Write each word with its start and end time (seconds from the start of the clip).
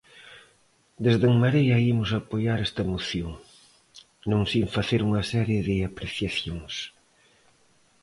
Dende 1.03 1.25
En 1.31 1.35
Marea 1.43 1.77
imos 1.91 2.09
apoiar 2.19 2.59
esta 2.67 2.83
moción, 2.93 3.31
non 4.31 4.41
sen 4.51 4.65
facer 4.75 5.01
unha 5.09 5.23
serie 5.31 5.59
de 5.69 5.75
apreciacións. 5.89 6.73